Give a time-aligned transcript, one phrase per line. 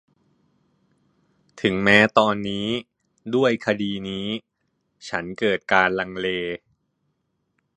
[1.61, 2.67] ถึงแม้ตอนนี้
[3.35, 4.27] ด้วยคดีนี้
[5.09, 6.27] ฉันเกิดการลังเล